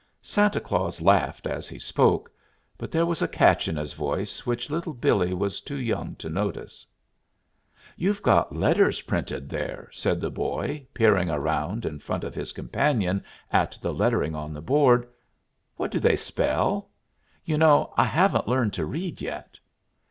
Santa 0.23 0.59
Claus 0.59 0.99
laughed 0.99 1.45
as 1.45 1.69
he 1.69 1.77
spoke; 1.77 2.31
but 2.75 2.89
there 2.89 3.05
was 3.05 3.21
a 3.21 3.27
catch 3.27 3.67
in 3.67 3.75
his 3.77 3.93
voice 3.93 4.47
which 4.47 4.71
Little 4.71 4.95
Billee 4.95 5.35
was 5.35 5.61
too 5.61 5.77
young 5.79 6.15
to 6.15 6.27
notice. 6.27 6.87
"You've 7.95 8.23
got 8.23 8.55
letters 8.55 9.01
printed 9.01 9.47
there," 9.47 9.89
said 9.91 10.19
the 10.19 10.31
boy, 10.31 10.87
peering 10.95 11.29
around 11.29 11.85
in 11.85 11.99
front 11.99 12.23
of 12.23 12.33
his 12.33 12.51
companion 12.51 13.23
at 13.51 13.77
the 13.79 13.93
lettering 13.93 14.33
on 14.33 14.53
the 14.53 14.59
board. 14.61 15.07
"What 15.75 15.91
do 15.91 15.99
they 15.99 16.15
spell? 16.15 16.89
You 17.45 17.59
know 17.59 17.93
I 17.95 18.05
haven't 18.05 18.47
learned 18.47 18.73
to 18.73 18.87
read 18.87 19.21
yet." 19.21 19.59